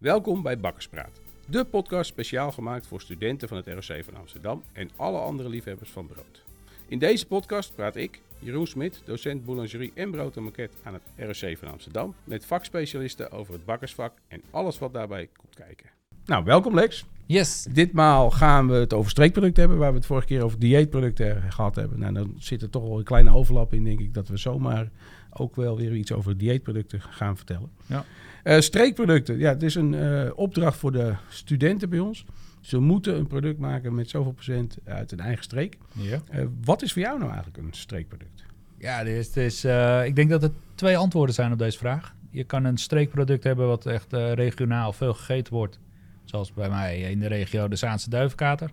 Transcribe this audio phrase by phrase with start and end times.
[0.00, 4.90] Welkom bij Bakkerspraat, de podcast speciaal gemaakt voor studenten van het ROC van Amsterdam en
[4.96, 6.44] alle andere liefhebbers van brood.
[6.88, 11.02] In deze podcast praat ik, Jeroen Smit, docent boulangerie en brood en maquette aan het
[11.16, 15.90] ROC van Amsterdam, met vakspecialisten over het bakkersvak en alles wat daarbij komt kijken.
[16.24, 17.04] Nou, welkom Lex.
[17.26, 17.66] Yes.
[17.70, 21.74] Ditmaal gaan we het over streekproducten hebben, waar we het vorige keer over dieetproducten gehad
[21.74, 21.98] hebben.
[21.98, 24.90] Nou, dan zit er toch wel een kleine overlap in, denk ik, dat we zomaar
[25.30, 27.70] ook wel weer iets over dieetproducten gaan vertellen.
[27.86, 28.04] Ja.
[28.42, 32.24] Eh, streekproducten, ja, het is een eh, opdracht voor de studenten bij ons.
[32.60, 35.76] Ze moeten een product maken met zoveel procent uit een eigen streek.
[35.92, 36.20] Ja.
[36.30, 38.44] Eh, wat is voor jou nou eigenlijk een streekproduct?
[38.80, 41.78] Ja, dit is, dit is, eh, ik denk dat er twee antwoorden zijn op deze
[41.78, 42.14] vraag.
[42.30, 45.78] Je kan een streekproduct hebben wat echt eh, regionaal veel gegeten wordt.
[46.24, 48.70] Zoals bij mij in de regio de Zaanse duivenkater.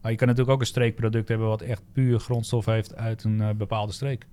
[0.00, 3.40] Maar je kan natuurlijk ook een streekproduct hebben wat echt puur grondstof heeft uit een
[3.40, 4.26] eh, bepaalde streek.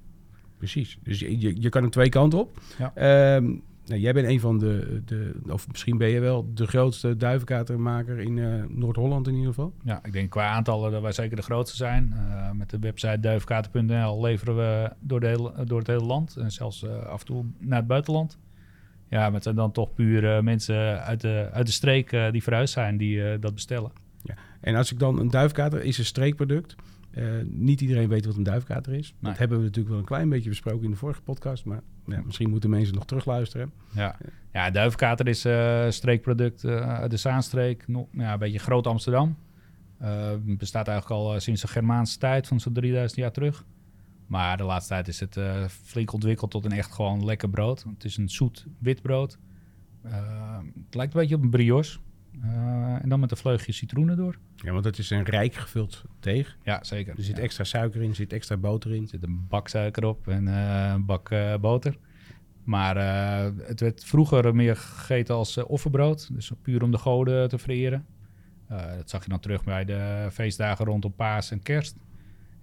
[0.57, 0.97] Precies.
[1.03, 2.59] Dus je, je, je kan er twee kanten op.
[2.77, 2.91] Ja.
[2.95, 3.53] Ehm,
[3.85, 8.19] nou, jij bent een van de, de, of misschien ben je wel de grootste duivenkatermaker
[8.19, 9.73] in eh, Noord-Holland in ieder geval.
[9.83, 12.13] Ja, ik denk qua aantallen dat wij zeker de grootste zijn.
[12.13, 16.35] Eh, met de website duivenkater.nl leveren we door, de hele, door het hele land.
[16.35, 18.37] En zelfs eh, af en toe naar het buitenland.
[19.09, 23.39] Ja, zijn dan toch puur mensen uit de, uit de streek die verhuisd zijn die
[23.39, 23.91] dat bestellen.
[24.61, 26.75] En als ik dan een duifkater is een streekproduct.
[27.15, 29.13] Eh, niet iedereen weet wat een duifkater is.
[29.19, 29.31] Nee.
[29.31, 31.65] Dat hebben we natuurlijk wel een klein beetje besproken in de vorige podcast.
[31.65, 33.71] Maar ja, misschien moeten mensen nog terugluisteren.
[33.91, 34.17] Ja,
[34.51, 37.87] ja duivenkater is eh, een streekproduct eh, uit de Zaanstreek.
[37.87, 39.37] Nog, ja, een beetje groot Amsterdam.
[39.97, 43.65] Eh, bestaat eigenlijk al eh, sinds de Germaanse tijd, van zo'n 3000 jaar terug.
[44.27, 47.83] Maar de laatste tijd is het eh, flink ontwikkeld tot een echt gewoon lekker brood.
[47.93, 49.37] Het is een zoet wit brood.
[50.01, 51.99] Eh, het lijkt een beetje op een brioche.
[52.43, 54.37] Eh, en dan met een vleugje citroenen door.
[54.55, 56.57] Ja, want het is een rijk gevuld deeg.
[56.63, 57.17] Ja, zeker.
[57.17, 57.43] Er zit Ja.
[57.43, 59.01] extra suiker in, er zit extra boter in.
[59.01, 61.97] Er zit een bak suiker op en eh, een bak eh, boter.
[62.63, 62.95] Maar
[63.67, 66.33] het werd vroeger meer gegeten als offerbrood.
[66.33, 68.05] Dus puur om de goden te vereren.
[68.67, 71.95] Dat zag je dan terug bij de feestdagen rondom paas en kerst.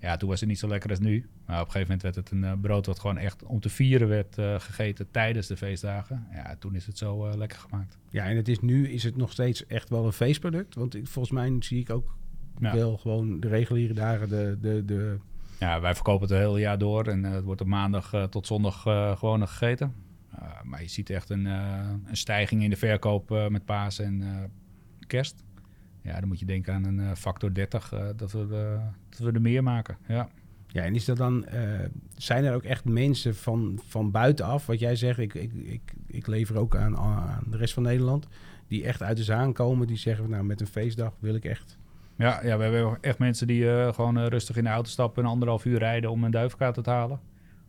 [0.03, 1.29] Ja, toen was het niet zo lekker als nu.
[1.47, 3.69] Maar op een gegeven moment werd het een eh, brood wat gewoon echt om te
[3.69, 6.27] vieren werd eh, gegeten tijdens de feestdagen.
[6.33, 7.99] Ja, toen is het zo eh, lekker gemaakt.
[8.11, 10.75] Ja, en het is nu is het nog steeds echt wel een feestproduct.
[10.75, 12.17] Want ik- volgens mij zie ik ook
[12.59, 12.75] Ja.
[12.75, 15.19] wel gewoon de reguliere dagen de, de, de
[15.59, 18.81] Ja, wij verkopen het het hele jaar door en het wordt op maandag tot zondag
[19.19, 19.95] gewoon nog gegeten.
[20.63, 24.23] Maar je ziet echt een, een stijging in de verkoop met paas en
[25.07, 25.45] kerst.
[26.03, 29.19] Ja, dan moet je denken aan een eh, factor 30 eh, dat, we, eh, dat
[29.19, 29.97] we er meer maken.
[30.09, 30.29] Ja.
[30.67, 31.47] Ja, en is dat dan,
[32.17, 36.27] zijn er ook echt mensen van, van buitenaf, wat jij zegt, ik, ik, ik, ik
[36.27, 38.29] lever ook aan, aan de rest van Nederland,
[38.69, 41.79] die echt uit de zaan komen, die zeggen, nou met een feestdag wil ik echt.
[42.17, 45.65] Ja, ja, we hebben echt mensen die gewoon rustig in de auto stappen en anderhalf
[45.65, 47.21] uur rijden om een duivenkaart te halen.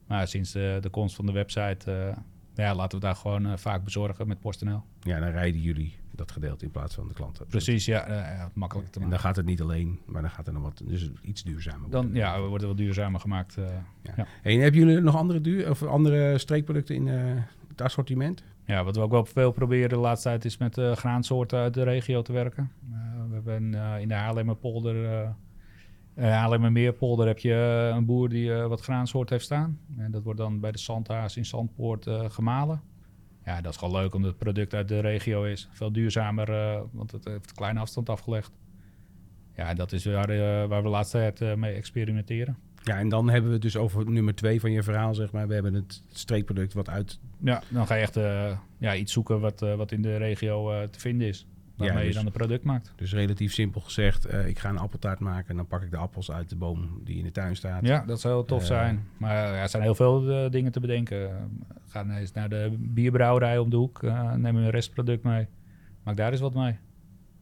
[0.07, 2.13] Maar sinds de, de komst van de website,
[2.55, 4.83] ja, laten we daar gewoon eh, vaak bezorgen met PostNL.
[5.01, 7.47] Ja, dan rijden jullie dat gedeelte in plaats van de klanten.
[7.47, 9.17] Precies, ja, eh, ja makkelijk te En maken.
[9.17, 12.01] dan gaat het niet alleen, maar dan gaat er nog wat, dus iets duurzamer Dan
[12.03, 12.21] worden.
[12.21, 13.55] ja, we worden wel duurzamer gemaakt.
[14.05, 18.43] Hey, en hebben jullie nog andere, duur, of andere streekproducten in het assortiment?
[18.65, 21.83] ja, wat we ook wel veel proberen de laatste tijd is met graansoorten uit de
[21.83, 22.71] regio te werken.
[23.27, 23.63] We hebben
[24.01, 25.25] in de Haarlemmerpolder,
[26.15, 29.79] uh, Haarlemmermeerpolder heb je eh, een boer die eh, wat graansoorten heeft staan.
[29.97, 32.81] En dat wordt dan bij de Zandhaas in Zandpoort eh, gemalen.
[33.45, 35.69] Ja, dat is gewoon leuk omdat het product uit de regio is.
[35.71, 36.47] Veel duurzamer,
[36.91, 38.51] want het heeft een kleine afstand afgelegd.
[39.55, 40.27] Ja, dat is waar,
[40.67, 42.57] waar we de laatste tijd mee experimenteren.
[42.83, 45.47] Ja, en dan hebben we het dus over nummer twee van je verhaal, zeg maar.
[45.47, 48.15] We hebben het streekproduct wat uit Ja, dan ga je echt
[48.77, 51.47] ja, iets zoeken wat, wat in de regio te vinden is.
[51.85, 52.91] Waarmee dus- je dan het product maakt.
[52.95, 55.97] Dus relatief simpel gezegd, eh, ik ga een appeltaart maken en dan pak ik de
[55.97, 57.85] appels uit de boom die in de tuin staat.
[57.85, 59.07] Ja, dat zou heel tof Eh, zijn.
[59.17, 61.21] Maar ja, er zijn heel veel eh, dingen te bedenken.
[61.21, 61.35] Uh,
[61.87, 64.01] ga eens naar de bierbrouwerij om de hoek.
[64.35, 65.47] neem een restproduct mee.
[66.03, 66.77] Maak daar eens wat mee.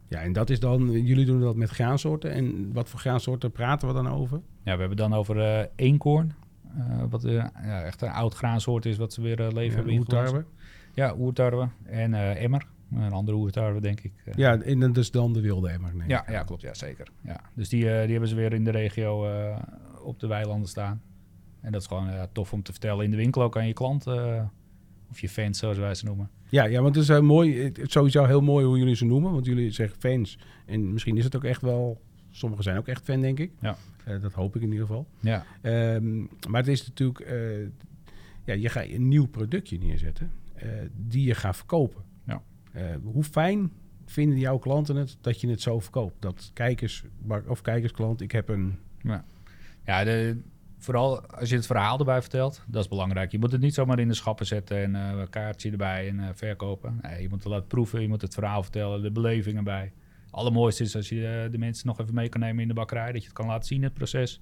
[0.08, 2.32] Ja, en dat is dan, jullie doen dat met graansoorten.
[2.32, 4.42] En wat voor graansoorten praten we dan over?
[4.64, 6.34] Ja, we hebben dan over eenkoorn.
[7.10, 7.52] wat ja,
[7.84, 10.46] echt een oud graansoort is wat ze weer eh, leven Ja, hebben oertarwe.
[10.94, 11.68] Ja, oertarwe.
[11.84, 12.66] En emmer.
[12.96, 14.14] Een andere oertarwe, denk ik.
[14.26, 15.94] Eh, Ja, en is dan de wilde emmer.
[16.08, 16.62] Ja, ja, klopt.
[16.62, 17.08] Ja, zeker.
[17.24, 17.42] Ja.
[17.54, 19.58] Dus die, eh, die hebben ze weer in de regio eh,
[20.04, 21.02] op de weilanden staan.
[21.62, 24.08] En dat is gewoon tof om te vertellen in de winkel ook aan je klant.
[25.10, 26.30] of je fans, zoals wij ze noemen.
[26.50, 29.32] Ja, ja, want het is heel mooi, sowieso heel mooi hoe jullie ze noemen.
[29.32, 30.40] Want jullie zeggen fans.
[30.66, 33.52] En misschien is het ook echt wel, sommigen zijn ook echt fan, denk ik.
[33.60, 33.76] Ja.
[34.20, 35.08] Dat hoop ik in ieder geval.
[35.20, 36.20] Ja, Ehm,
[36.50, 37.20] maar het is natuurlijk,
[38.46, 40.32] ja, je gaat een nieuw productje neerzetten
[40.96, 42.04] die je gaat verkopen.
[42.72, 43.72] Eh, hoe fijn
[44.06, 46.22] vinden jouw klanten het dat je het zo verkoopt?
[46.22, 47.04] Dat kijkers,
[47.48, 48.80] of kijkersklant, ik heb een,
[49.86, 50.42] ja de,
[50.84, 53.32] vooral als je het verhaal erbij vertelt, dat is belangrijk.
[53.32, 56.20] Je moet het niet zomaar in de schappen zetten en eh, een kaartje erbij en
[56.20, 57.00] eh, verkopen.
[57.02, 59.92] Nee, je moet het laten proeven, je moet het verhaal vertellen, de belevingen bij.
[60.30, 63.22] Allermooiste is als je de mensen nog even mee kan nemen in de bakkerij, dat
[63.22, 64.42] je het kan laten zien, het proces.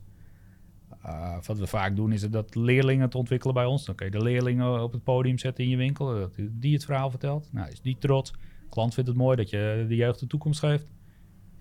[1.06, 3.86] Uh, wat we vaak doen is dat leerlingen het ontwikkelen bij ons.
[3.86, 6.86] Dan kun je de leerlingen op het podium zetten in je winkel, dat die het
[6.86, 7.50] verhaal vertelt.
[7.52, 8.32] Nou, is die trots.
[8.32, 10.88] De klant vindt het mooi dat je de jeugd de toekomst geeft.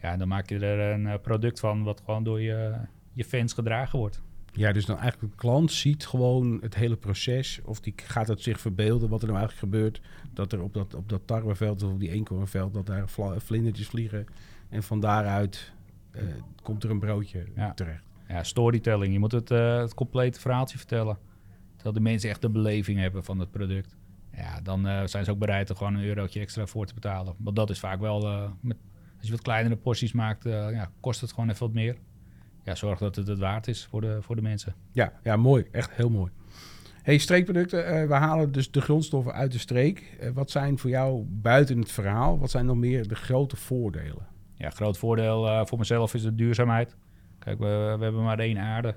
[0.00, 2.74] Ja, en dan maak je er een product van wat gewoon door je,
[3.12, 4.22] je fans gedragen wordt.
[4.52, 7.60] Ja, dus dan eigenlijk de klant ziet gewoon het hele proces.
[7.64, 10.00] Of die gaat het zich verbeelden wat er nou eigenlijk gebeurt.
[10.32, 14.26] Dat er op dat, op dat tarweveld of op die eenkornveld, dat daar vlindertjes vliegen.
[14.68, 15.72] En van daaruit
[16.14, 16.22] uh,
[16.62, 17.74] komt er een broodje ja.
[17.74, 18.07] terecht.
[18.28, 19.12] Ja, storytelling.
[19.12, 21.18] Je moet het, uh, het complete verhaaltje vertellen.
[21.74, 23.96] Terwijl de mensen echt de beleving hebben van het product.
[24.32, 27.34] Ja, dan uh, zijn ze ook bereid er gewoon een eurotje extra voor te betalen.
[27.38, 28.20] Want dat is vaak wel,
[28.60, 28.76] met,
[29.18, 31.96] als je wat kleinere porties maakt, ja, kost het gewoon even wat meer
[32.68, 34.74] ja, zorg dat het het waard is voor de, voor de mensen.
[34.92, 35.66] Ja, ja, mooi.
[35.70, 36.30] Echt heel mooi.
[37.02, 40.18] Hey, streekproducten, we halen dus de grondstoffen uit de streek.
[40.34, 44.26] Wat zijn voor jou buiten het verhaal, wat zijn nog meer de grote voordelen?
[44.54, 46.96] Ja, groot voordeel voor mezelf is de duurzaamheid.
[47.48, 48.94] Kijk, we, we hebben maar één aarde.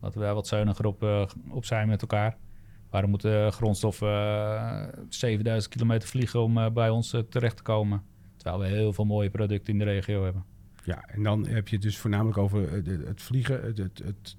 [0.00, 2.36] Laten we daar wat zuiniger op, op zijn met elkaar.
[2.90, 4.08] Waarom moeten grondstoffen
[5.08, 8.02] 7000 kilometer vliegen om bij ons terecht te komen?
[8.36, 10.44] Terwijl we heel veel mooie producten in de regio hebben.
[10.84, 12.72] Ja, en dan heb je het dus voornamelijk over
[13.06, 13.62] het, vliegen.
[13.62, 14.36] Het, het, het,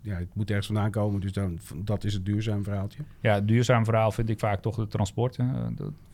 [0.00, 3.02] ja, het moet ergens vandaan komen, dus dan, dat is het duurzaam verhaaltje.
[3.20, 5.36] Ja, het duurzaam verhaal vind ik vaak toch het transport.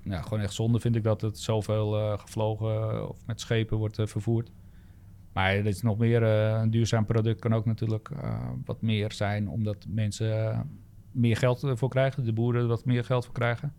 [0.02, 4.50] ja, gewoon echt zonde vind ik dat het zoveel gevlogen of met schepen wordt vervoerd.
[5.32, 8.10] Maar er is nog meer, uh, een duurzaam product kan ook natuurlijk
[8.64, 10.64] wat meer zijn, omdat mensen
[11.12, 13.72] meer geld voor krijgen, de boeren wat meer geld voor krijgen.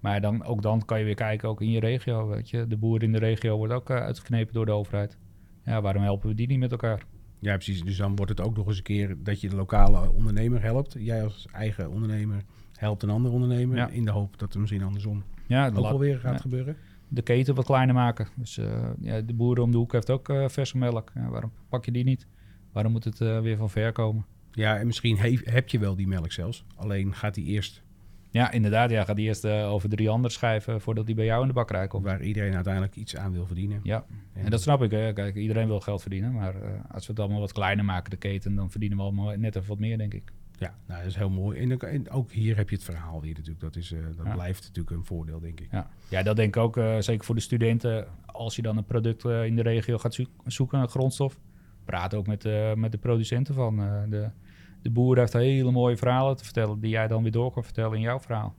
[0.00, 2.28] Maar dan, ook dan kan je weer kijken, ook in je regio.
[2.28, 2.66] Weet je.
[2.66, 5.18] De boer in de regio wordt ook uitgeknepen door de overheid.
[5.64, 7.06] Ja, waarom helpen we die niet met elkaar?
[7.38, 7.82] Ja, precies.
[7.82, 10.96] Dus dan wordt het ook nog eens een keer dat je de lokale ondernemer helpt.
[10.98, 12.42] Jij als eigen ondernemer
[12.72, 13.92] helpt een andere ondernemer.
[13.92, 16.76] In de hoop dat er misschien andersom ja, ook wel weer gaat gebeuren.
[17.14, 18.28] De keten wat kleiner maken.
[18.36, 18.66] Dus uh,
[19.00, 21.12] ja, de boeren om de hoek heeft ook uh, verse melk.
[21.28, 22.26] Waarom pak je die niet?
[22.72, 24.24] Waarom moet het weer van ver komen?
[24.52, 26.64] Ja, en misschien heb je wel die melk zelfs.
[26.76, 27.82] Alleen gaat die eerst
[28.32, 28.90] ja, inderdaad.
[28.90, 31.54] Ja, gaat die eerst uh, over drie andere schrijven voordat die bij jou in de
[31.54, 32.04] bakkerij komt.
[32.04, 33.80] Waar iedereen uiteindelijk iets aan wil verdienen.
[33.82, 34.90] Ja, en, dat snap ik.
[34.90, 35.12] Hè.
[35.12, 36.32] Kijk, iedereen wil geld verdienen.
[36.32, 39.36] Maar uh, als we het allemaal wat kleiner maken, de keten, dan verdienen we allemaal
[39.36, 40.32] net even wat meer, denk ik.
[40.62, 41.60] Ja, nou, dat is heel mooi.
[41.60, 43.60] En, en ook hier heb je het verhaal weer natuurlijk.
[43.60, 44.32] Dat, is, uh, dat ja.
[44.32, 45.68] blijft natuurlijk een voordeel, denk ik.
[45.70, 46.80] Ja, ja dat denk ik ook.
[46.98, 48.06] zeker voor de studenten.
[48.26, 51.38] Als je dan een product in de regio gaat zoeken, een grondstof.
[51.84, 53.76] Praat ook met, met de producenten van.
[54.10, 54.30] de,
[54.82, 56.80] de boer heeft hele mooie verhalen te vertellen.
[56.80, 58.54] Die jij dan weer door kan vertellen in jouw verhaal.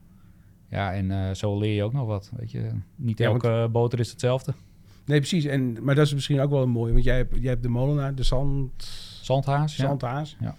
[0.70, 2.32] Ja, en zo leer je ook nog wat.
[2.36, 3.72] Weet je, niet elke want...
[3.72, 4.54] boter is hetzelfde.
[5.06, 5.46] Nee, precies.
[5.46, 6.94] En, maar dat is misschien ook wel een mooie.
[6.94, 8.84] Want jij hebt, jij hebt de molenaar, de zand...
[9.22, 9.76] Zandhaas.
[9.76, 10.38] Zandhaas.
[10.40, 10.56] Ja.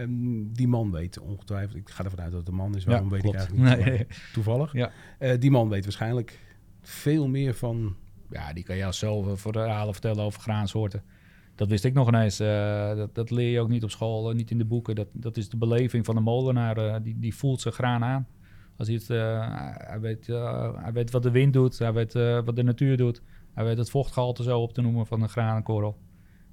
[0.00, 1.76] Um, die man weet ongetwijfeld.
[1.76, 2.84] Ik ga ervan uit dat het een man is.
[2.84, 3.86] Waarom ja, weet ik eigenlijk niet.
[3.86, 4.06] Nee.
[4.32, 4.72] Toevallig.
[4.72, 4.90] Ja.
[5.20, 6.38] Uh, die man weet waarschijnlijk
[6.80, 7.96] veel meer van.
[8.30, 11.02] Ja, die kan jou zelf verhalen vertellen over graansoorten.
[11.54, 12.40] Dat wist ik nog ineens.
[12.40, 14.94] Uh, dat, dat, leer je ook niet op school, niet in de boeken.
[14.94, 17.02] Dat, dat is de beleving van de molenaar.
[17.02, 18.26] die, die voelt zijn graan aan.
[18.76, 19.08] Als hij, het,
[19.88, 20.26] hij, weet,
[20.76, 22.12] hij weet wat de wind doet, hij weet
[22.44, 23.22] wat de natuur doet.
[23.54, 25.98] Hij weet het vochtgehalte zo op te noemen van een granenkorrel.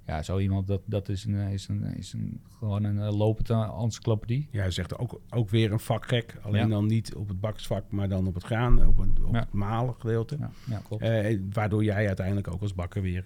[0.08, 4.48] Ja, zo iemand, dat, dat is, een, is, een, is een, gewoon een lopende encyclopedie.
[4.52, 6.38] Ja, hij zegt ook, ook weer een vakgek.
[6.42, 6.68] Alleen ja.
[6.68, 9.40] dan niet op het baksvak, maar dan op het graan, op, een, op ja.
[9.40, 10.38] het malen gedeelte.
[10.40, 11.08] Ja, ja klopt.
[11.54, 13.26] waardoor jij uiteindelijk ook als bakker weer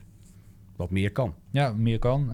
[0.75, 1.36] wat meer kan.
[1.51, 2.31] Ja, meer kan.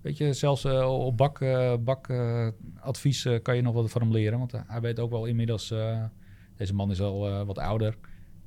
[0.00, 1.38] Weet je, zelfs uh, op bak,
[1.84, 4.38] bakadvies uh, kan je nog wat van hem leren.
[4.38, 5.74] Want hij weet ook wel inmiddels,
[6.56, 7.96] deze man is al wat ouder.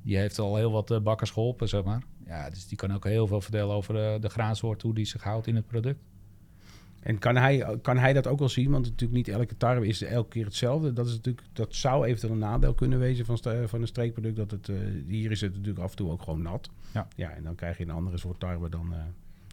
[0.02, 2.02] Die heeft al heel wat bakkers geholpen, zeg maar.
[2.28, 5.46] Ja, dus die kan ook heel veel vertellen over de graansoort, hoe die zich houdt
[5.46, 6.00] in het product.
[7.00, 8.70] En kan hij, kan hij dat ook wel zien?
[8.70, 10.92] Want natuurlijk niet elke tarwe is elke keer hetzelfde.
[10.92, 14.36] Dat, is natuurlijk, dat zou eventueel een nadeel kunnen wezen van, van een streekproduct.
[14.36, 14.70] Dat het,
[15.06, 16.70] hier is het natuurlijk af en toe ook gewoon nat.
[16.94, 17.08] Ja.
[17.16, 18.94] ja en dan krijg je een andere soort tarwe dan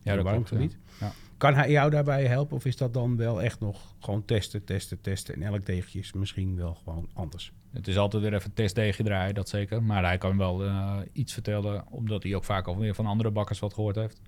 [0.05, 0.77] ja, dat warmtegebied.
[1.00, 1.12] Ja.
[1.38, 5.01] Kan hij jou daarbij helpen of is dat dan wel echt nog gewoon testen, testen,
[5.01, 7.51] testen en elk deegje is misschien wel gewoon anders?
[7.71, 9.83] Het is altijd weer even testdeegje draaien, dat zeker.
[9.83, 13.31] Maar hij kan wel uh, iets vertellen, omdat hij ook vaak al weer van andere
[13.31, 14.21] bakkers wat gehoord heeft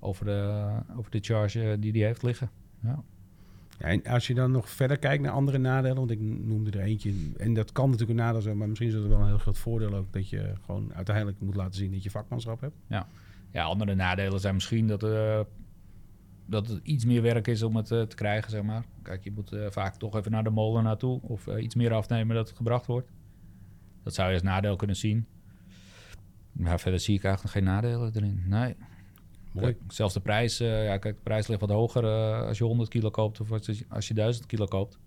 [0.00, 2.50] over de, over de charge die hij heeft liggen.
[2.82, 3.02] Ja.
[3.78, 6.84] Ja, en als je dan nog verder kijkt naar andere nadelen, want ik noemde er
[6.84, 9.38] eentje, en dat kan natuurlijk een nadeel zijn, maar misschien is het wel een heel
[9.38, 12.74] groot voordeel ook dat je gewoon uiteindelijk moet laten zien dat je vakmanschap hebt.
[12.86, 13.06] Ja.
[13.52, 15.40] Ja, andere nadelen zijn misschien dat, uh,
[16.46, 18.84] dat het iets meer werk is om het uh, te krijgen, zeg maar.
[19.02, 22.36] Kijk, je moet uh, vaak toch even naar de molen naartoe of iets meer afnemen
[22.36, 23.10] dat het gebracht wordt.
[24.02, 25.26] Dat zou je als nadeel kunnen zien.
[26.52, 28.42] Maar verder zie ik eigenlijk geen nadelen erin.
[28.46, 28.76] Nee.
[29.52, 29.66] Mooi.
[29.66, 32.64] Kijk, zelfs de prijs, eh, ja, kijk, de prijs ligt wat hoger eh, als je
[32.64, 34.98] 100 kilo koopt of als je, als je 1000 kilo koopt.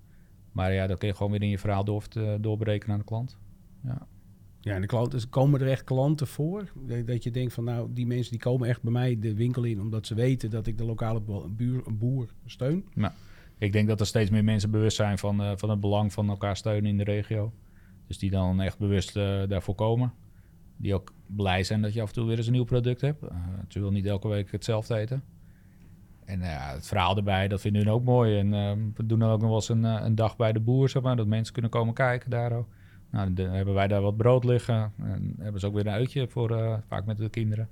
[0.51, 3.05] Maar ja, dat kun je gewoon weer in je verhaal door, te- doorberekenen aan de
[3.05, 3.37] klant.
[3.83, 4.07] Ja.
[4.63, 6.71] Ja, en de klanten, komen er echt klanten voor?
[7.05, 9.81] Dat, je denkt van nou, die mensen die komen echt bij mij de winkel in
[9.81, 12.85] omdat ze weten dat ik de lokale buur, boer steun.
[13.57, 16.29] Ik denk dat er steeds meer mensen bewust zijn van, eh, van het belang van
[16.29, 17.53] elkaar steunen in de regio.
[18.07, 20.13] Dus die dan echt bewust eh, daarvoor komen.
[20.77, 23.23] Die ook blij zijn dat je af en toe weer eens een nieuw product hebt.
[23.23, 25.23] Eh, ze wil niet elke week hetzelfde eten.
[26.25, 28.39] En ja, het verhaal erbij, dat vinden hun ook mooi.
[28.39, 30.89] En eh, we doen dan ook nog wel eens een, een dag bij de boer,
[30.89, 31.15] zeg maar.
[31.15, 32.67] Dat mensen kunnen komen kijken daar ook.
[33.13, 34.91] Nou, dan hebben wij daar wat brood liggen.
[34.97, 37.69] En hebben ze ook weer een uitje voor, eh, vaak met de kinderen.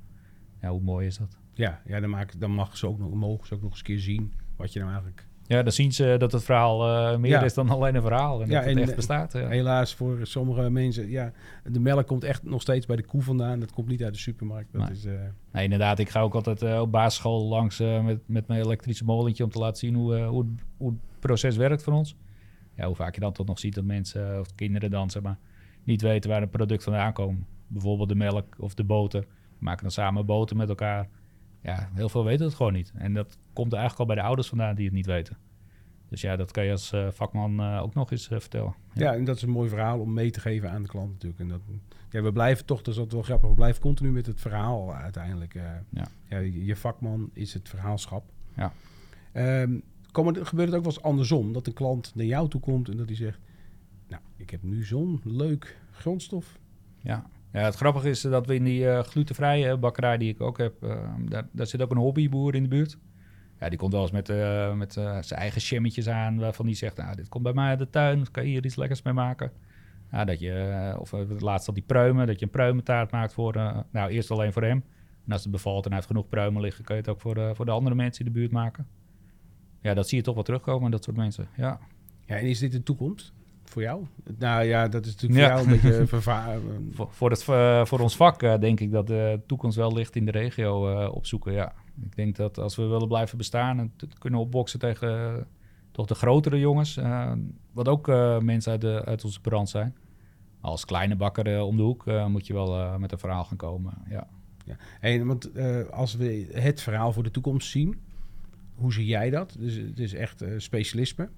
[0.62, 1.38] Ja, hoe mooi is dat?
[1.54, 3.86] Ja, ja dan, maak, dan mag ze ook nog, mogen ze ook nog eens een
[3.86, 5.26] keer zien wat je nou eigenlijk...
[5.48, 7.42] Ja, dan zien ze dat het verhaal eh, meer Ja.
[7.44, 8.42] is dan alleen een verhaal.
[8.42, 9.34] En Ja, dat het en, echt bestaat.
[9.34, 9.48] Ja.
[9.48, 11.32] Helaas voor sommige mensen, ja,
[11.64, 13.60] de melk komt echt nog steeds bij de koe vandaan.
[13.60, 14.72] Dat komt niet uit de supermarkt.
[14.74, 14.92] Dat Nee.
[14.92, 15.14] is, eh,
[15.52, 19.50] Nee, inderdaad, ik ga ook altijd op basisschool langs met, met mijn elektrische molentje om
[19.50, 20.46] te laten zien hoe, hoe,
[20.78, 22.16] hoe het proces werkt voor ons.
[22.76, 25.38] Ja, hoe vaak je dan toch nog ziet dat mensen of kinderen dan zeg maar,
[25.84, 27.46] niet weten waar een product vandaan komt.
[27.68, 29.22] Bijvoorbeeld de melk of de boter.
[29.22, 29.28] We
[29.60, 31.10] maken dan samen boter met elkaar.
[31.62, 32.94] Ja, heel veel weten het gewoon niet.
[32.96, 35.38] En dat komt eigenlijk al bij de ouders vandaan die het niet weten.
[36.12, 38.76] Dus ja, dat kan je als eh, vakman eh, ook nog eens eh, vertellen.
[38.94, 39.14] ja.
[39.14, 41.42] en dat is een mooi verhaal om mee te geven aan de klant natuurlijk.
[41.42, 41.62] En dat,
[42.10, 44.96] ja, we blijven toch, dat is altijd wel grappig, we blijven continu met het verhaal
[44.96, 45.54] uiteindelijk.
[45.54, 45.84] Ja.
[46.28, 48.24] Ja, je je vakman is het verhaalschap.
[48.56, 48.74] Ja.
[49.32, 49.80] Ehm,
[50.12, 51.54] komen, gebeurt het ook wel eens andersom?
[51.54, 53.40] Dat een klant naar jou toe komt en dat hij zegt...
[54.08, 56.60] Nou, ik heb nu zo'n leuk grondstof.
[57.00, 57.26] Ja.
[57.54, 60.84] ja, het grappige is dat we in die eh, glutenvrije bakkerij die ik ook heb,
[60.84, 62.98] eh, daar, daar zit ook een hobbyboer in de buurt.
[63.60, 66.98] Ja, die komt wel eens met, eh, met zijn eigen jammetjes aan, waarvan die zegt,
[66.98, 69.52] nou, dit komt bij mij uit de tuin, kan je hier iets lekkers mee maken?
[70.26, 73.54] Dat je, of laatst al die pruimen, dat je een pruimentaart maakt voor,
[73.92, 74.84] nou, eerst alleen voor hem.
[75.26, 77.56] En als het bevalt en hij heeft genoeg pruimen liggen, kan je het ook voor,
[77.56, 78.88] voor de andere mensen in de buurt maken.
[79.82, 81.48] Ja, dat zie je toch wel terugkomen, dat soort mensen.
[81.58, 81.80] Ja,
[82.26, 83.34] Ja, en is dit de toekomst
[83.64, 84.06] voor jou?
[84.38, 85.56] Nou ja, dat is natuurlijk voor Ja.
[85.56, 86.58] jou een beetje verva-
[86.92, 90.16] Voor, voor, het, eh, voor ons vak eh, denk ik dat de toekomst wel ligt
[90.16, 91.54] in de regio eh, opzoeken.
[91.54, 91.74] Ja.
[92.02, 95.48] Ik denk dat als we willen blijven bestaan en kunnen opboksen tegen
[95.92, 97.00] toch de grotere jongens,
[97.72, 98.08] wat ook
[98.42, 99.96] mensen uit, de, uit onze brand zijn.
[100.62, 103.94] Als kleine bakker om de hoek moet je wel met een verhaal gaan komen.
[104.10, 104.28] Ja.
[105.00, 105.50] En want
[105.92, 108.00] als we het verhaal voor de toekomst zien,
[108.82, 109.56] hoe zie jij dat?
[109.60, 111.30] Dus het is echt eh, specialisme.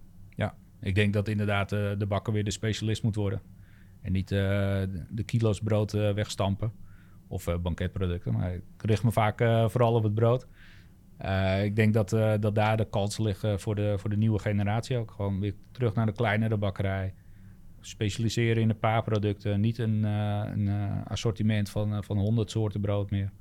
[0.81, 3.41] Ik denk dat inderdaad eh, de bakker weer de specialist moet worden.
[4.01, 4.39] En niet eh,
[5.09, 6.71] de- kilo's brood wegstampen.
[7.27, 8.33] Of banketproducten.
[8.33, 9.37] Maar ik richt me vaak
[9.71, 10.47] vooral op het brood.
[11.63, 12.09] Ik denk dat,
[12.39, 15.11] dat daar de kansen liggen voor de, voor de nieuwe generatie ook.
[15.11, 17.13] Gewoon weer terug naar de kleinere bakkerij.
[17.79, 19.59] Specialiseren in een paar producten.
[19.59, 20.69] Niet een, een
[21.05, 23.31] assortiment van, van 100 soorten brood meer.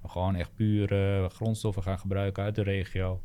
[0.00, 0.88] Maar gewoon echt puur
[1.30, 3.22] grondstoffen gaan gebruiken uit de regio.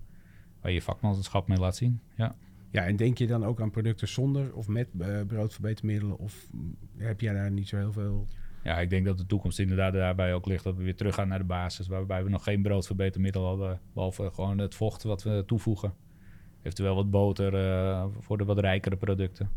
[0.61, 1.99] Waar je je vakmanschap mee laat zien.
[2.15, 2.35] Ja.
[2.71, 6.17] Ja, en denk je dan ook aan producten zonder of met eh, broodverbetermiddelen?
[6.17, 6.47] Of
[6.97, 8.27] heb jij daar niet zo heel veel...
[8.63, 11.37] Ja, ik denk dat de toekomst inderdaad daarbij ook ligt dat we weer teruggaan naar
[11.37, 15.93] de basis, waarbij we nog geen broodverbetermiddel hadden, behalve gewoon het vocht wat we toevoegen.
[16.59, 19.49] Eventueel wat boter eh, voor de wat rijkere producten.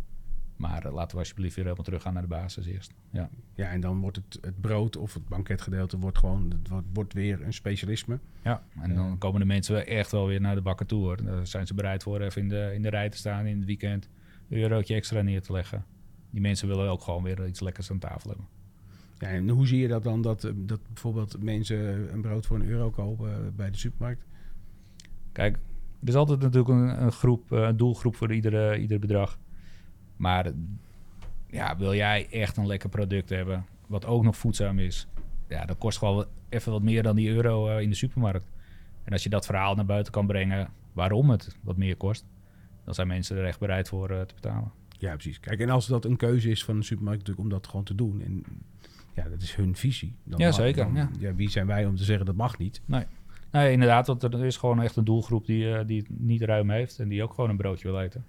[0.57, 2.93] Maar eh, laten we alsjeblieft weer helemaal teruggaan naar de basis eerst.
[3.11, 6.87] Ja, Ja, en dan wordt het, het brood of het banketgedeelte wordt gewoon het wordt,
[6.93, 8.19] wordt weer een specialisme.
[8.43, 8.63] ja.
[8.81, 11.25] en dan komen de mensen echt wel weer naar de bakker toe hoor.
[11.25, 13.67] Daar zijn ze bereid voor even in de, in de rij te staan in het
[13.67, 14.09] weekend,
[14.49, 15.85] een eurotje extra neer te leggen.
[16.31, 18.47] Die mensen willen ook gewoon weer iets lekkers aan tafel hebben.
[19.19, 22.57] Ja, en hoe zie je dat dan dat, eh, dat bijvoorbeeld mensen een brood voor
[22.57, 24.25] een euro kopen eh, bij de supermarkt?
[25.33, 25.57] Kijk,
[26.01, 29.39] er is altijd natuurlijk een, een groep, eh, een doelgroep voor iedere, ieder bedrag.
[30.17, 30.53] Maar
[31.47, 35.07] ja, wil jij echt een lekker product hebben, wat ook nog voedzaam is,
[35.49, 38.47] ja, dat kost gewoon even wat meer dan die euro eh, in de supermarkt.
[39.05, 42.27] En als je dat verhaal naar buiten kan brengen waarom het wat meer kost,
[42.85, 44.73] dan zijn mensen er echt bereid voor eh, te betalen.
[44.99, 45.41] Ja, precies.
[45.41, 47.95] Kijk, en als dat een keuze is van een supermarkt natuurlijk om dat gewoon te
[47.95, 48.23] doen.
[48.23, 48.45] En
[49.15, 50.15] ja, dat is hun visie.
[50.25, 51.35] Dan Ja, mag- zeker, dan- ja.
[51.35, 52.83] wie zijn wij om te zeggen dat mag niet?
[53.51, 56.71] Nee, inderdaad, want er is gewoon echt een doelgroep die, eh, die het niet ruim
[56.71, 58.25] heeft en die ook gewoon een broodje wil eten.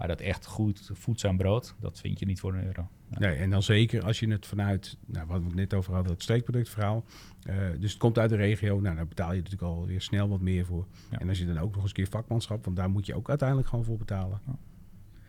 [0.00, 2.88] Maar dat echt goed voedzaam brood, dat vind je niet voor een euro.
[3.10, 3.18] Ja.
[3.18, 6.12] Nee, en dan zeker als je het vanuit, nou, wat we het net over hadden,
[6.12, 7.04] het streekproductverhaal.
[7.42, 10.40] eh, dus het komt uit de regio, nou, daar betaal je natuurlijk alweer snel wat
[10.40, 10.86] meer voor.
[11.10, 11.18] Ja.
[11.18, 13.28] En als je dan ook nog eens een keer vakmanschap, want daar moet je ook
[13.28, 14.40] uiteindelijk gewoon voor betalen.
[14.46, 14.52] Ja.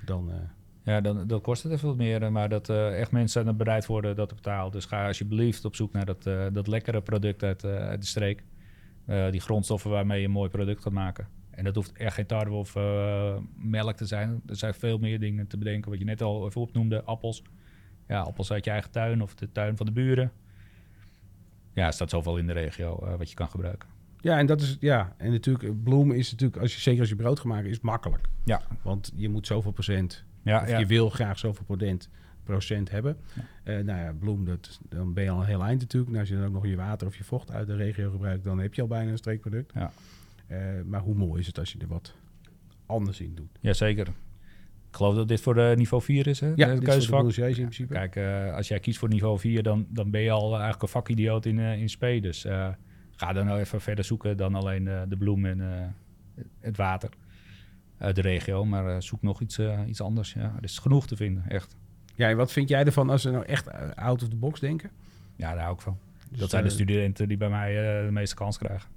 [0.06, 0.36] Dan, eh,
[0.84, 3.86] Ja, dan, dan kost het even wat meer, eh, maar dat echt mensen er bereid
[3.90, 4.72] eh, dat te betalen.
[4.72, 6.24] Dus ga alsjeblieft op zoek naar dat,
[6.54, 8.44] dat lekkere product uit, uit de streek.
[9.32, 11.28] Die grondstoffen waarmee je een mooi product gaat maken.
[11.62, 14.42] En dat hoeft echt geen tarwe of eh, melk te zijn.
[14.48, 17.04] Er zijn veel meer dingen te bedenken, wat je net al even opnoemde.
[17.04, 17.44] Appels.
[18.08, 20.32] Ja, appels uit je eigen tuin of de tuin van de buren.
[21.74, 23.90] Ja, er staat zoveel in de regio eh, wat je kan gebruiken.
[24.22, 27.16] Ja, en dat is, ja, en natuurlijk, bloem is natuurlijk, als je, zeker als je
[27.16, 28.28] brood gemaakt is, makkelijk.
[28.46, 28.62] Ja.
[28.82, 30.78] Want je moet zoveel procent, Ja, ja.
[30.78, 32.10] je wil graag zoveel procent,
[32.44, 33.18] procent hebben.
[33.64, 36.12] Eh, nou ja, bloem, dat, dan ben je al een heel eind natuurlijk.
[36.12, 38.44] Nou, als je dan ook nog je water of je vocht uit de regio gebruikt,
[38.44, 39.72] dan heb je al bijna een streekproduct.
[39.74, 39.92] Ja.
[40.52, 42.16] Eh, maar hoe mooi is het als je er wat
[42.86, 43.58] anders in doet?
[43.60, 44.08] Jazeker.
[44.90, 46.52] Ik geloof dat dit voor de niveau 4 is, hè?
[46.56, 47.10] Ja, is de keuzevak.
[47.12, 47.94] boulangeries in principe.
[47.94, 50.88] Kijk, eh, als jij kiest voor niveau 4, dan, dan ben je al eigenlijk een
[50.88, 52.20] vakidioot in, eh in spe.
[52.22, 52.70] Dus eh,
[53.16, 55.88] ga dan nou even verder zoeken dan alleen eh, de bloem en eh,
[56.60, 57.10] het water
[57.98, 58.66] uit de regio.
[58.66, 60.34] Maar eh, zoek nog iets, eh, iets anders.
[60.34, 61.76] Ja, er is genoeg te vinden, echt.
[62.16, 64.60] Ja, en wat vind jij ervan als ze nou echt eh, out of the box
[64.60, 64.90] denken?
[65.36, 65.98] Ja, daar hou ik van.
[66.30, 68.90] Dus, dat zijn de eh, studenten die bij mij eh, de meeste kans krijgen.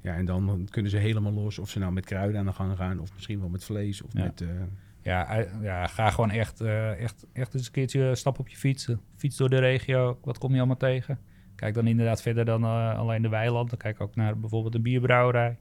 [0.00, 2.76] Ja, en dan kunnen ze helemaal los of ze nou met kruiden aan de gang
[2.76, 4.22] gaan of misschien wel met vlees of Ja.
[4.24, 4.40] met...
[4.40, 4.48] eh,
[5.02, 8.88] Ja, ja ga gewoon echt, eh, echt, echt eens een keertje stap op je fiets.
[8.88, 10.18] eh, Fiets door de regio.
[10.24, 11.18] Wat kom je allemaal tegen?
[11.54, 12.64] Kijk dan inderdaad verder dan
[12.96, 13.78] alleen de weilanden.
[13.78, 15.56] Kijk ook naar bijvoorbeeld een bierbrouwerij.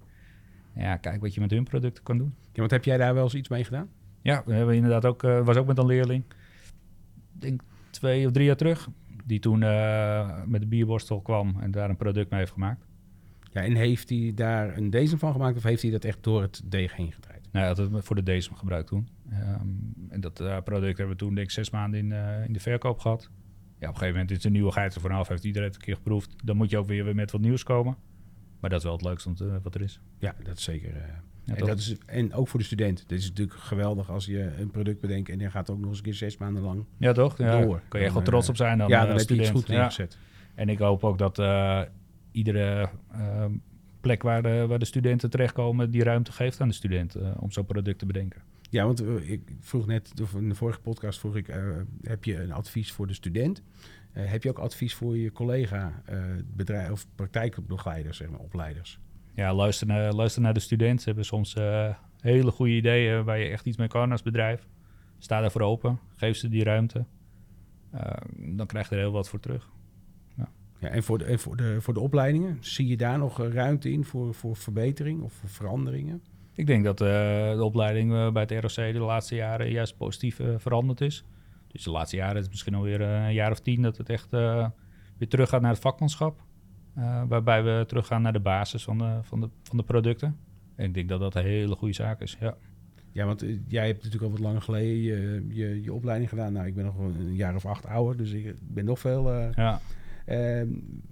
[0.76, 2.34] Ja, kijk wat je met hun producten kan doen.
[2.42, 3.90] Ja, want heb jij daar wel eens iets mee gedaan?
[4.22, 6.24] Ja, we hebben inderdaad ook, was ook met een leerling.
[7.36, 8.90] Ik denk twee of drie jaar terug.
[9.26, 9.60] Die toen
[10.46, 12.86] met de bierborstel kwam en daar een product mee heeft gemaakt.
[13.56, 16.42] Ja, en heeft hij daar een deze van gemaakt of heeft hij dat echt door
[16.42, 17.42] het deeg heen gedraaid?
[17.42, 19.08] Nou, hij had het voor de DSM gebruikt toen.
[19.30, 19.68] Ehm,
[20.10, 22.60] en dat eh, product hebben we toen denk ik zes maanden in, eh, in de
[22.60, 23.22] verkoop gehad.
[23.22, 23.30] Ja,
[23.70, 25.28] op een gegeven moment is de nieuwigheid er vanaf.
[25.28, 26.36] Heeft iedereen het een keer geproefd.
[26.44, 27.96] Dan moet je ook weer weer met wat nieuws komen.
[28.60, 30.00] Maar dat is wel het leukste wat, eh, wat er is.
[30.20, 30.90] Ja, dat is zeker.
[31.44, 33.00] Ja, en, dat is, en ook voor de student.
[33.00, 35.98] Het is natuurlijk geweldig als je een product bedenkt en dan gaat ook nog eens
[35.98, 37.38] een keer zes maanden lang ja toch?
[37.38, 37.82] Ja, door.
[37.88, 39.84] Kan je echt wel trots op zijn dan ja, dan heb je iets goed Ja.
[39.84, 40.18] ingezet.
[40.56, 41.40] En ik hoop ook dat
[42.36, 43.46] iedere eh,
[44.02, 45.92] plek waar de, waar de studenten terechtkomen...
[45.92, 48.42] die ruimte geeft aan de studenten eh, om zo'n product te bedenken.
[48.70, 51.64] Ja, want eh, ik vroeg net, of in de vorige podcast vroeg ik, eh,
[52.02, 53.64] heb je een advies voor de student?
[54.12, 56.04] Heb je ook advies voor je collega
[56.56, 59.00] bedrijf of praktijkbegeleiders, zeg maar, opleiders?
[59.34, 61.00] Ja, luister naar, luister naar de studenten.
[61.00, 61.56] Ze hebben soms
[62.20, 64.68] hele goede ideeën waar je echt iets mee kan als bedrijf.
[65.18, 66.00] Sta daarvoor open.
[66.16, 67.06] Geef ze die ruimte.
[67.92, 69.70] Eh, dan krijg je er heel wat voor terug.
[70.80, 73.54] Ja, en voor de, en voor, de, voor de opleidingen, zie je daar nog eh,
[73.54, 76.22] ruimte in voor, voor verbetering of voor veranderingen?
[76.54, 77.08] Ik denk dat eh,
[77.56, 81.26] de opleiding eh, bij het ROC de laatste jaren juist positief veranderd is.
[81.68, 84.30] Dus de laatste jaren is het misschien alweer een jaar of tien dat het echt
[85.18, 86.44] weer terug gaat naar het vakmanschap.
[87.28, 90.38] Waarbij we teruggaan naar de basis van de, van, de, van de producten.
[90.76, 92.38] En ik denk dat dat een hele goede zaak is.
[92.40, 92.56] Ja.
[93.12, 96.54] Ja, want jij hebt natuurlijk al wat langer geleden je, je, je opleiding gedaan.
[96.54, 99.32] Nou, ik ben nog een jaar of acht ouder, dus ik ben nog veel...
[99.56, 99.82] Ja.
[100.26, 100.68] Ehm,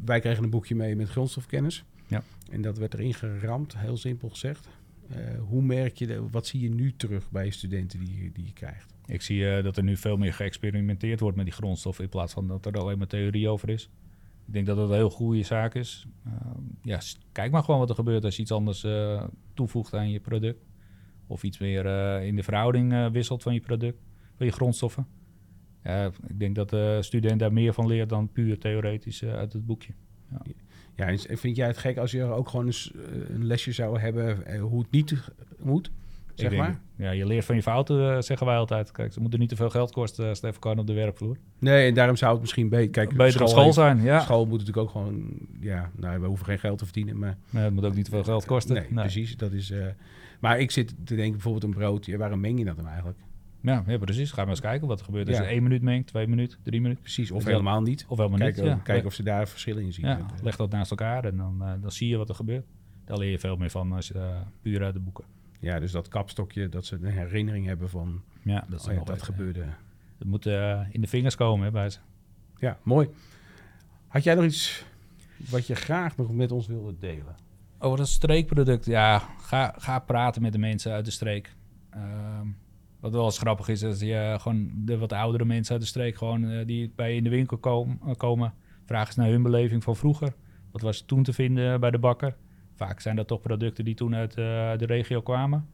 [0.05, 1.83] wij kregen een boekje mee met grondstofkennis.
[2.07, 2.23] Ja.
[2.51, 4.67] En dat werd erin geramd, heel simpel gezegd.
[5.09, 8.31] Eh, hoe merk je, de, wat zie je nu terug bij je studenten die, je-
[8.31, 8.93] die je krijgt?
[9.05, 12.33] Ik zie eh, dat er nu veel meer geëxperimenteerd wordt met die grondstoffen in plaats
[12.33, 13.89] van dat er alleen maar theorie over is.
[14.47, 16.05] Ik denk dat dat een heel goede zaak is.
[16.25, 16.99] Ehm, ja,
[17.31, 19.23] kijk maar gewoon wat er gebeurt als je iets anders eh,
[19.53, 20.65] toevoegt aan je product.
[21.27, 21.85] Of iets meer
[22.21, 23.97] in de verhouding wisselt van je product,
[24.35, 25.07] van je grondstoffen.
[25.83, 29.53] Ja, ik denk dat de student daar meer van leert dan puur theoretisch eh, uit
[29.53, 29.93] het boekje.
[30.95, 33.35] Ja, en s- en vind jij het gek als je er ook gewoon eens eh,
[33.35, 35.13] een lesje zou hebben eh, hoe het niet
[35.63, 35.91] moet?
[36.33, 36.79] Zeg denk- maar.
[36.95, 38.91] Ja, je leert van je fouten, zeggen wij altijd.
[38.91, 41.37] Kijk, ze moeten niet te veel geld kosten even kan op de werkvloer.
[41.59, 42.89] Nee, en daarom zou het misschien beter...
[42.91, 44.19] Kijk, Beter op school heeft- zijn, ja.
[44.19, 45.33] School moet natuurlijk ook gewoon...
[45.59, 47.37] Ja, nou, we hoeven geen geld te verdienen, maar...
[47.49, 48.75] Nee, het moet ook niet te veel geld kosten.
[48.75, 49.37] Nee, precies.
[49.37, 49.73] Dat is,
[50.39, 52.05] maar ik zit te denken, bijvoorbeeld een brood.
[52.05, 53.17] Ja, waarom meng je dat dan eigenlijk?
[53.63, 54.31] Ja, ja, precies.
[54.31, 55.27] Ga maar eens kijken wat er gebeurt.
[55.27, 55.43] Als Ja.
[55.43, 57.01] je één minuut mengt, twee minuten, drie minuten.
[57.03, 58.05] Precies, of Dus helemaal niet.
[58.07, 58.81] Of helemaal Kijken, niet.
[58.81, 60.05] Kijken of ze daar verschillen in zien.
[60.05, 62.65] ja, leg dat naast elkaar en dan, eh, dan zie je wat er gebeurt.
[63.05, 65.23] Daar leer je veel meer van als je eh, puur uit de boeken.
[65.59, 69.21] Ja, dus dat kapstokje, dat ze een herinnering hebben van Ja, dat, is oh dat
[69.21, 69.65] gebeurde.
[70.17, 71.99] Het moet eh, in de vingers komen hè, bij ze.
[72.57, 73.09] Ja, mooi.
[74.07, 74.85] Had jij nog iets
[75.49, 77.35] wat je graag nog met ons wilde delen?
[77.79, 81.55] Over dat streekproduct, ja, ga, ga praten met de mensen uit de streek.
[81.89, 82.47] Ehm,
[83.03, 86.15] wat wel eens grappig is, is je gewoon de wat oudere mensen uit de streek,
[86.17, 88.53] gewoon, eh, die bij je in de winkel kom- eh, komen,
[88.85, 90.33] vragen eens naar hun beleving van vroeger.
[90.71, 92.35] Wat was toen te vinden bij de bakker?
[92.75, 95.67] Vaak zijn dat toch producten die toen uit eh, de regio kwamen.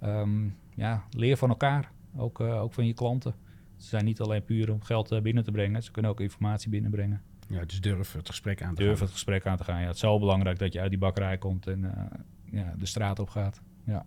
[0.00, 3.34] Ehm, ja, leer van elkaar, ook, eh, ook van je klanten.
[3.76, 6.70] Ze zijn niet alleen puur om geld eh, binnen te brengen, ze kunnen ook informatie
[6.70, 7.22] binnenbrengen.
[7.48, 9.02] Ja, dus durf het gesprek aan te Durf gaan.
[9.04, 9.80] het gesprek aan te gaan.
[9.80, 12.04] Ja, het is zo belangrijk dat je uit die bakkerij komt en eh,
[12.50, 13.60] ja, de straat op gaat.
[13.84, 14.04] Ja.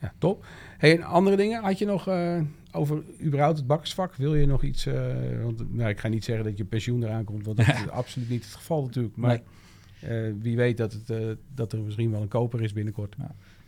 [0.00, 0.44] Ja, top.
[0.78, 1.62] Hey, en andere dingen?
[1.62, 2.40] Had je nog eh,
[2.72, 4.14] over überhaupt het bakkersvak?
[4.14, 4.86] Wil je nog iets?
[4.86, 7.88] eh, want nou, ik ga niet zeggen dat je pensioen eraan komt, want dat is
[8.00, 9.16] absoluut niet het geval natuurlijk.
[9.16, 9.40] Maar
[10.00, 13.16] eh, wie weet dat, het, dat er misschien wel een koper is binnenkort.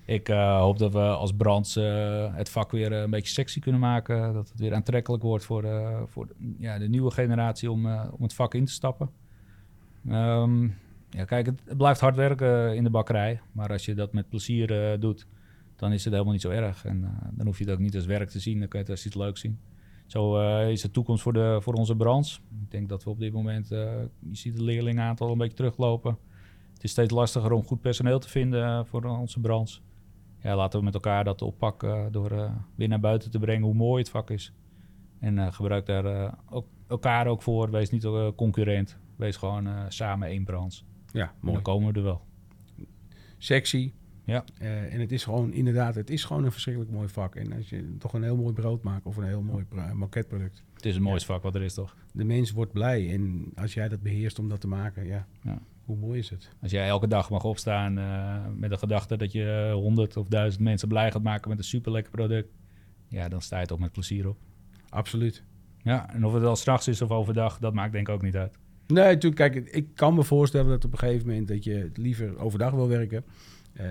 [0.05, 3.81] Ik eh, hoop dat we als branche eh, het vak weer een beetje sexy kunnen
[3.81, 4.33] maken.
[4.33, 5.64] Dat het weer aantrekkelijk wordt voor,
[6.07, 9.11] voor de, ja, de nieuwe generatie om, om het vak in te stappen.
[10.09, 10.62] Ehm,
[11.11, 13.40] Ja, kijk, het, blijft hard werken in de bakkerij.
[13.53, 15.27] Maar als je dat met plezier doet,
[15.83, 16.85] dan is het helemaal niet zo erg.
[16.85, 18.85] En eh, dan hoef je het ook niet als werk te zien, dan kun je
[18.85, 19.59] het als iets leuks zien.
[20.07, 22.40] Zo eh, is de toekomst voor, de, voor onze branche.
[22.62, 23.79] Ik denk dat we op dit moment, eh,
[24.18, 26.18] je ziet het leerlingaantal een beetje teruglopen.
[26.73, 29.81] Het is steeds lastiger om goed personeel te vinden voor onze branche.
[30.42, 34.03] Ja, laten we met elkaar dat oppakken door weer naar buiten te brengen hoe mooi
[34.03, 34.53] het vak is.
[35.18, 37.71] En gebruik daar ook, elkaar ook voor.
[37.71, 38.99] Wees niet concurrent.
[39.16, 40.83] Wees gewoon samen één branche.
[41.12, 41.55] Ja, En mooi.
[41.55, 42.21] dan komen we er wel.
[43.38, 43.92] Sexy.
[44.24, 44.44] Ja.
[44.58, 47.35] Eh, en het is gewoon, inderdaad, het is gewoon een verschrikkelijk mooi vak.
[47.35, 50.62] En als je toch een heel mooi brood maakt of een heel mooi bra- maquetteproduct.
[50.74, 51.96] Het is het mooiste vak wat er is, toch?
[52.12, 53.12] De mens wordt blij.
[53.12, 55.58] En als jij dat beheerst om dat te maken, ja, Ja.
[55.85, 56.48] hoe mooi is het?
[56.62, 60.62] Als jij elke dag mag opstaan eh, met de gedachte dat je honderd of duizend
[60.62, 62.48] mensen blij gaat maken met een super lekker product.
[63.08, 64.37] Ja, dan sta je toch met plezier op.
[64.88, 65.42] Absoluut.
[65.82, 68.37] Ja, en of het al s'nachts is of overdag, dat maakt denk ik ook niet
[68.37, 68.58] uit.
[68.87, 72.38] Nee, natuurlijk, kijk, ik kan me voorstellen dat op een gegeven moment dat je liever
[72.38, 73.24] overdag wil werken.
[73.72, 73.87] Eh,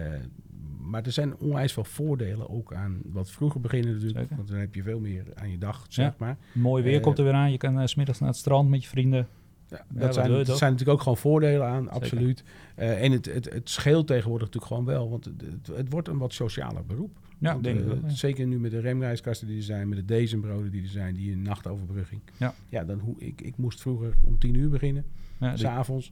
[0.79, 4.19] maar er zijn onwijs veel voordelen ook aan wat vroeger beginnen natuurlijk.
[4.19, 4.35] Zeker.
[4.35, 6.15] Want dan heb je veel meer aan je dag, zeg Ja.
[6.17, 6.37] maar.
[6.51, 7.51] Mooi weer Eh, komt er weer aan.
[7.51, 9.27] Je kan eh, 's smiddags naar het strand met je vrienden.
[9.67, 11.95] Ja, dat zijn, zijn natuurlijk ook gewoon voordelen aan, Zeker.
[11.95, 12.43] absoluut.
[12.75, 15.09] En het, het, het scheelt tegenwoordig natuurlijk gewoon wel.
[15.09, 17.17] Want het, het, wordt een wat socialer beroep.
[17.37, 17.95] Ja, Want, denk ik wel.
[18.01, 18.09] ja.
[18.09, 21.31] Zeker nu met de remreiskasten die er zijn, met de dezenbroden die er zijn, die
[21.31, 22.21] een nachtoverbrugging.
[22.37, 22.53] Ja.
[22.69, 25.05] ja dan hoe, ik, ik moest vroeger om tien uur beginnen,
[25.39, 26.11] Ja, s'avonds.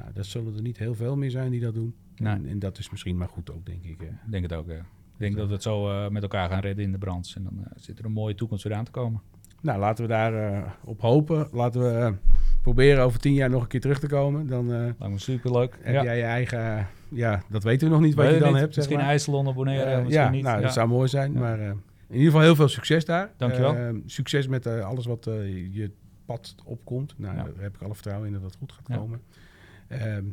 [0.00, 1.94] Nou, dat zullen er niet heel veel meer zijn die dat doen.
[2.16, 2.32] Nee.
[2.34, 4.00] En, en dat is misschien maar goed ook, denk ik.
[4.02, 4.74] Ik denk het ook, ja.
[4.78, 7.36] Ik denk dat we het zo eh, met elkaar gaan redden in de branche.
[7.36, 9.20] En dan eh, zit er een mooie toekomst weer aan te komen.
[9.62, 11.48] Nou, laten we daar eh, op hopen.
[11.52, 12.14] Laten we
[12.62, 14.46] proberen over tien jaar nog een keer terug te komen.
[14.46, 15.78] Dan Lijkt me superleuk.
[15.82, 16.02] heb ja.
[16.02, 16.86] jij je eigen...
[17.08, 18.58] ja, dat weten we nog niet wat je dan niet.
[18.60, 19.06] hebt, zeg Misschien maar.
[19.08, 20.42] IJsselon abonneren, misschien ja, niet.
[20.42, 20.62] nou, Ja.
[20.62, 21.32] dat zou mooi zijn.
[21.32, 21.74] Maar in
[22.08, 23.32] ieder geval heel veel succes daar.
[23.36, 24.00] Dankjewel.
[24.06, 25.24] Succes met alles wat
[25.72, 25.90] je
[26.24, 27.14] pad opkomt.
[27.16, 27.42] Nou, Ja.
[27.42, 29.20] daar heb ik alle vertrouwen in dat dat goed gaat komen.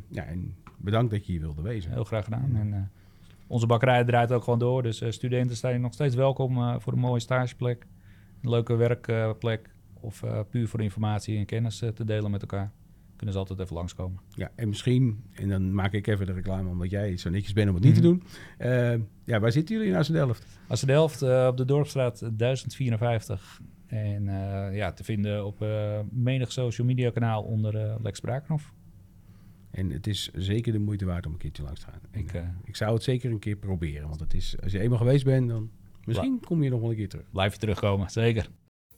[0.08, 1.92] Ja, en bedankt dat je hier wilde wezen.
[1.92, 2.56] Heel graag gedaan.
[2.56, 2.80] En, eh,
[3.46, 4.82] onze bakkerij draait ook gewoon door.
[4.82, 7.86] Dus eh, studenten zijn nog steeds welkom eh, voor een mooie stageplek.
[8.42, 9.70] Een leuke werkplek.
[10.00, 12.70] of puur voor informatie en kennis te delen met elkaar.
[13.16, 14.20] Kunnen ze altijd even langskomen.
[14.34, 17.68] Ja, en misschien, en dan maak ik even de reclame omdat jij zo netjes bent
[17.68, 18.08] om het niet te Mhm.
[18.08, 18.22] doen.
[19.24, 20.46] Ja, waar zitten jullie in Delft?
[20.68, 23.60] Als de Delft eh, op de Dorpstraat 1054.
[23.86, 24.24] En
[24.72, 25.64] ja, te vinden op
[26.10, 28.72] menig social media kanaal onder Lex Brakenhoff.
[29.78, 32.00] En het is zeker de moeite waard om een keertje langs te gaan.
[32.10, 34.08] En, Ik, eh, eh, ik zou het zeker een keer proberen.
[34.08, 35.70] Want het is, als je eenmaal geweest bent, dan
[36.04, 37.30] misschien kom je nog wel een keer terug.
[37.30, 38.48] blijf je terugkomen, zeker.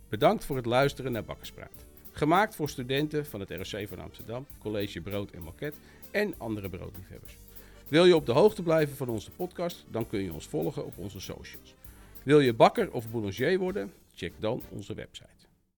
[0.08, 1.86] Bedankt voor het luisteren naar Bakkerspraat.
[2.12, 5.74] Gemaakt voor studenten van het ROC van Amsterdam, College Brood en Maquet
[6.10, 7.36] en andere broodliefhebbers.
[7.88, 10.98] Wil je op de hoogte blijven van onze podcast, dan kun je ons volgen op
[10.98, 11.74] onze socials.
[12.22, 13.92] Wil je bakker of boulanger worden?
[14.14, 15.39] Check dan onze website.